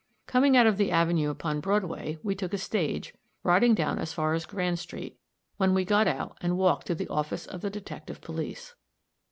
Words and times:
Coming 0.25 0.57
out 0.57 0.65
of 0.65 0.77
the 0.77 0.89
avenue 0.89 1.29
upon 1.29 1.59
Broadway 1.59 2.17
we 2.23 2.33
took 2.33 2.55
a 2.55 2.57
stage, 2.57 3.13
riding 3.43 3.75
down 3.75 3.99
as 3.99 4.11
far 4.13 4.33
as 4.33 4.47
Grand 4.47 4.79
street, 4.79 5.19
when 5.57 5.75
we 5.75 5.85
got 5.85 6.07
out 6.07 6.39
and 6.41 6.57
walked 6.57 6.87
to 6.87 6.95
the 6.95 7.07
office 7.07 7.45
of 7.45 7.61
the 7.61 7.69
detective 7.69 8.19
police. 8.19 8.73